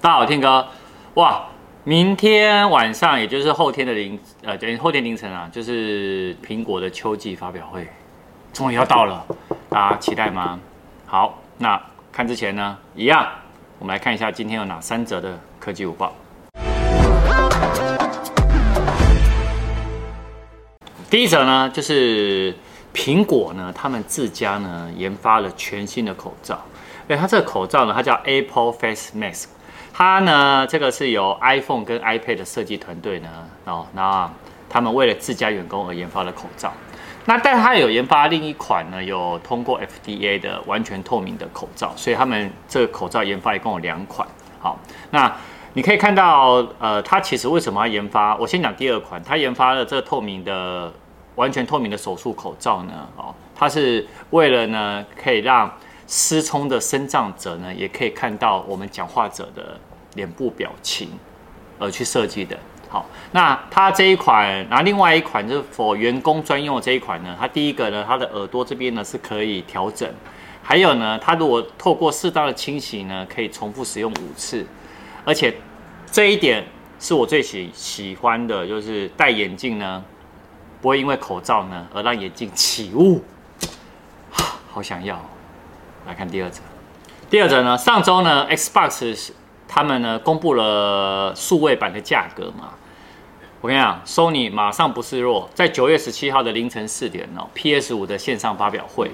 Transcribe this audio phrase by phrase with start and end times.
[0.00, 0.64] 大家好，天哥，
[1.14, 1.44] 哇，
[1.82, 7.84] 明天晚上，也就是后天的凌，呃，对，后天凌晨啊，就是苹果的秋季发表会，
[8.52, 9.26] 终于要到了，
[9.68, 10.60] 大家期待吗？
[11.04, 11.82] 好，那
[12.12, 13.26] 看之前呢，一样，
[13.80, 16.14] 我们来看一下今天有哪三则的科技舞报。
[21.10, 22.54] 第一则呢，就是
[22.94, 26.64] 苹果呢，他们自家呢研发了全新的口罩，
[27.08, 29.46] 哎，它这个口罩呢，它叫 Apple Face Mask。
[29.98, 33.28] 它呢，这个是由 iPhone 跟 iPad 的设计团队呢，
[33.64, 34.30] 哦，那
[34.70, 36.72] 他们为了自家员工而研发的口罩。
[37.24, 44.28] 那但它有研发另一款呢，有通过 FDA 的完全透明的口罩，所以他们这个口罩研发一共有两款。
[44.60, 44.78] 好，
[45.10, 45.34] 那
[45.72, 48.36] 你可以看到，呃，它其实为什么要研发？
[48.36, 50.92] 我先讲第二款，它研发了这个透明的、
[51.34, 55.68] 完全透明的手术口罩呢，哦，它是为了呢，可以让
[56.06, 59.76] 失聪的身障者呢，也可以看到我们讲话者的。
[60.18, 61.08] 脸部表情
[61.78, 62.58] 而去设计的。
[62.90, 70.10] 好，那它这一款，然后另外一款就是 for 员工专用的这一款呢，它第一个呢，它的耳朵这边呢是可以调整，
[70.62, 74.66] 还有呢，它如果透过适当的清洗呢，可以重复使用五次，
[75.24, 75.54] 而且
[76.10, 76.64] 这一点
[76.98, 80.02] 是我最喜喜欢的，就是戴眼镜呢，
[80.80, 83.22] 不会因为口罩呢而让眼镜起雾，
[84.72, 85.20] 好想要。
[86.06, 86.62] 来看第二则，
[87.28, 89.32] 第二则呢，上周呢，Xbox。
[89.68, 92.70] 他们呢公布了数位版的价格嘛？
[93.60, 99.10] 我跟你讲，Sony 马上不示弱，在九月十七号的凌晨四点哦，PS 五的线上发表会。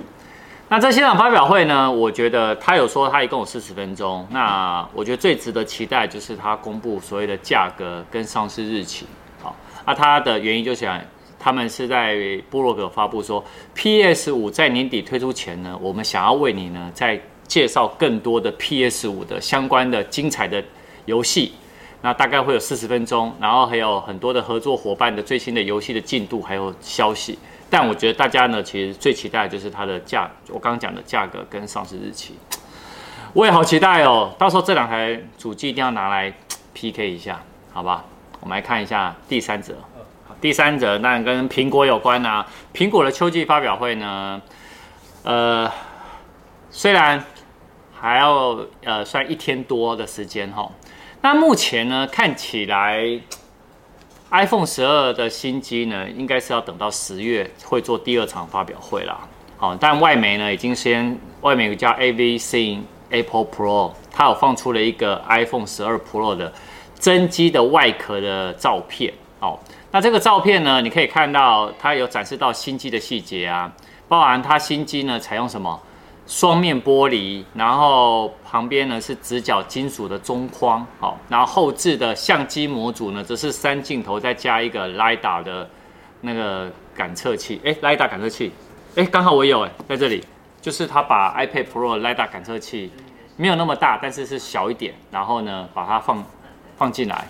[0.69, 4.27] 那在线上发表会呢，我觉得他有说他一共有四十分钟。
[4.31, 9.07] 那我觉得最值得期待就是他公布所谓的价格跟上市日期。
[9.43, 10.87] 好，那他的原因就是
[11.39, 12.17] 他们是在
[12.51, 13.43] 部落格发布说
[13.75, 17.19] ，PS 五在年底推出前呢，我们想要为你呢在。
[17.47, 20.63] 介绍更多的 PS 五的相关的精彩的
[21.05, 21.53] 游戏，
[22.01, 27.39] 那大概会有四十分钟，然后还有很多的合作伙伴的最新的游戏的进度还有消息。
[27.71, 32.35] 但我觉得大家呢，其实最期待的就是它的价，我刚刚讲的价格跟上市日期，
[33.33, 34.33] 我也好期待哦。
[34.39, 36.33] 到时候这两台主机一定要拿来
[36.73, 38.05] PK 一下，好吧？
[38.41, 39.75] 我们来看一下第三则，
[40.41, 42.47] 第三则那跟苹果有关啊。
[42.73, 44.41] 苹果的秋季发表会呢，
[45.25, 45.71] 呃，
[46.71, 47.25] 虽然。
[48.05, 50.71] 还要呃算一天多的时间哈，
[51.23, 53.03] 那目前呢看起来
[54.31, 59.21] ，iPhone 十二的新机呢，应该是要等到十月会做第二场发表会啦。
[59.57, 66.53] 好，但外媒呢已经先，外媒有叫 AVC Apple Pro，它有放出了一个 iPhone 十二 Pro 的
[67.01, 69.15] 真机的外壳的照片。
[69.41, 69.59] 哦，
[69.93, 73.73] 那这个照片呢，你可以看到它有展示到新机的细节啊，
[74.09, 75.81] 包含它新机呢采用什么？
[76.27, 85.69] 双面玻璃，然后旁边呢是直角金属的中框，好，然后后置的相机模组呢则是三镜头再加一个 LiDAR 的
[86.23, 88.51] 那个感测器，哎，LiDAR 感测器，
[88.97, 90.25] 哎，刚好我有哎，在这里，
[90.63, 92.91] 就是它把 iPad Pro 的 LiDAR 感测器
[93.37, 96.25] 没有那么大，但是是小一点，然后呢把它放
[96.79, 97.27] 放进来，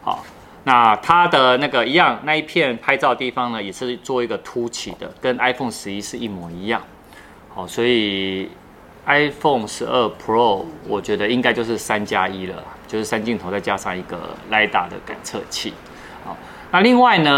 [0.00, 0.24] 好，
[0.64, 6.80] 那它的那个一样那一片拍照地方呢也是做一个凸起的，跟 iPhone 十一是一模一样。
[7.54, 8.48] 好，所以
[9.04, 15.74] iPhone 十二 Pro 我觉得应该就是三加一了，就是三镜头再加上一个 lida 的感测器。
[16.24, 16.36] 好，
[16.70, 17.30] 那另外呢，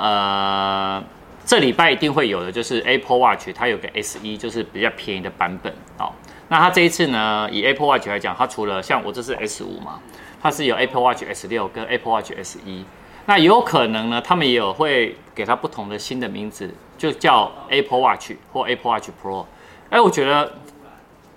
[0.00, 1.04] 呃，
[1.44, 5.74] 这礼拜一定会有的就是 Apple Watch，它有个 S 一就是比较便宜的版本。
[5.98, 6.14] 好，
[6.48, 10.00] 那它这一次呢，以 Apple Watch 来讲，它除了像我这是 S 五嘛，
[10.40, 12.84] 它是有 Apple Watch S 六跟 Apple Watch S 一。
[13.26, 19.44] 那有可能呢，他们也有会给它不同的新的名字，就叫 Apple Watch 或 Apple Watch Pro。
[19.90, 20.52] 哎，我觉得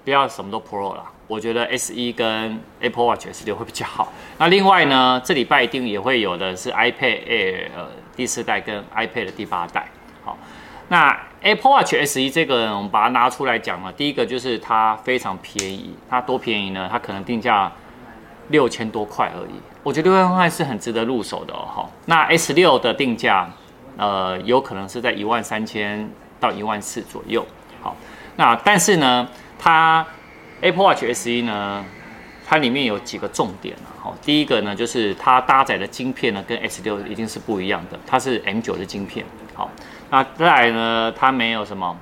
[0.04, 4.12] 不要什么都 Pro 了，我觉得 SE 跟 Apple Watch S6 会比较好。
[4.38, 9.88] 那另外呢，这礼拜一定也会有的是 iPad Air 呃第四代跟 iPad 的第八代。
[10.26, 10.38] 好，
[10.90, 16.90] 那 Apple Watch S 一这个我们把它拿出来讲了，第一个就是它非常便宜，它多便宜呢？
[16.92, 17.72] 它可能定价
[18.50, 21.90] 六千多块而已，我觉得六千块是很值得入手的哦。
[22.06, 23.50] 那 S6 的定价
[23.96, 27.46] 呃有可能是在一万三千到一万四左右。
[27.82, 27.96] 好。
[28.36, 29.28] 那但是呢，
[29.60, 30.06] 它
[30.62, 31.84] Apple Watch SE 呢，
[32.48, 33.90] 它里面有几个重点啊。
[34.02, 39.26] 好，第一个呢，就是它搭载的晶片呢，跟 S6 一定是不一样的，它是 M9 的晶片。
[39.54, 39.70] 好，
[40.10, 41.96] 那再来呢，它没有什么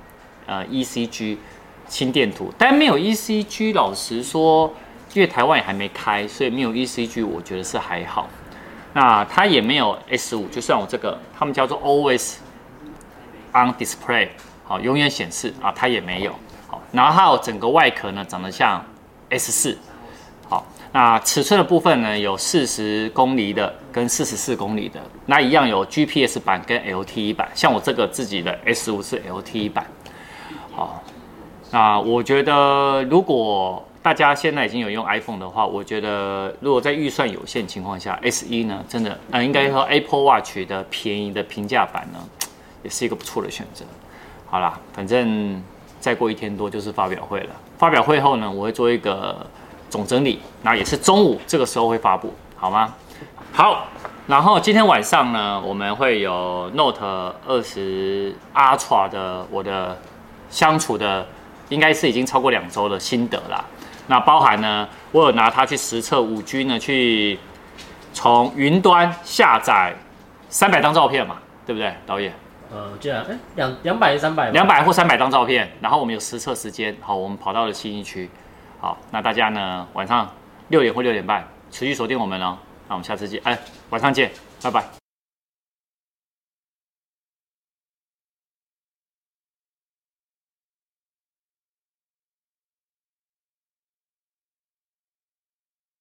[0.45, 1.37] 呃 ECG
[1.87, 4.73] 心电图，但没有 ECG，老实说，
[5.13, 8.29] 因为台湾也还没开，所以没有 ECG，我觉得是还好。
[8.93, 12.35] 那它也没有 S5，就像我这个，他们叫做 Always
[13.53, 14.29] On Display。
[14.69, 16.31] 好，永远显示啊，它也没有。
[16.67, 18.85] 好，然后整个外壳呢，长得像
[19.31, 19.75] S 四。
[20.47, 27.49] 好，那尺寸的部分呢，有四十公里的跟四十四公里的，那一样有 GPS 版跟 LTE 版。
[27.55, 29.87] 像我这个自己的 S 五是 LTE 版。
[30.71, 31.03] 好，
[31.71, 42.19] 那我觉得如果大家现在已经有用 iPhone 的话，我觉得如果在预算有限情况下，S1 呢，真的，呃，应该说 Apple Watch 的便宜的平价版呢，
[42.83, 43.83] 也是一个不错的选择。
[44.49, 45.61] 好啦，反正
[45.99, 47.49] 再过一天多就是发表会了。
[47.77, 49.45] 发表会后呢，我会做一个
[49.89, 52.93] 总整理，那也是中午这个时候会发布，好吗？
[53.53, 53.85] 好，
[54.27, 59.97] 然后今天晚上呢，我们会有 Note 20 Ultra 的我的
[60.49, 61.27] 相处的，
[61.69, 63.63] 应该是已经超过两周的心得啦。
[64.07, 67.37] 那包含呢，我有拿它去实测五 G 呢，去
[68.13, 69.95] 从云端下载
[70.49, 71.35] 三百张照片嘛，
[71.65, 72.33] 对不对，导演？
[72.71, 78.29] 呃，这样，哎，两两百三百，两百或三百张照片，然后我们有实测时间，好，我们跑到了新一区，
[78.79, 80.31] 好，那大家呢晚上
[80.67, 82.57] 六点或六点半持续锁定我们哦，
[82.87, 83.57] 那我们下次见，哎，
[83.89, 84.31] 晚上见，
[84.61, 85.08] 拜拜。